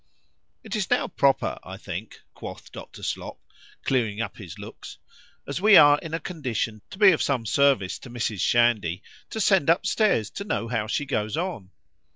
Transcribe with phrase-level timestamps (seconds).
[0.63, 3.03] It is now proper, I think, quoth Dr.
[3.03, 3.37] Slop,
[3.83, 4.97] (clearing up his looks)
[5.45, 8.39] as we are in a condition to be of some service to Mrs.
[8.39, 11.69] Shandy, to send up stairs to know how she goes on.